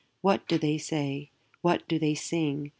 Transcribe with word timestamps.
What 0.21 0.47
do 0.47 0.57
they 0.57 0.79
say? 0.79 1.29
What 1.61 1.87
do 1.87 1.99
they 1.99 2.15
sing? 2.15 2.69